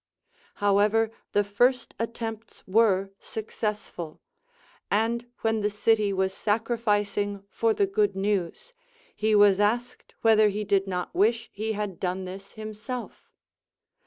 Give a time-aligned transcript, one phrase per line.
[0.61, 4.19] IIoweΛτr, the first attempts were successful;
[4.89, 8.73] and when the city Avas sacrific ing for the good news,
[9.15, 13.29] he was asked whether he did not wish he had done this himself.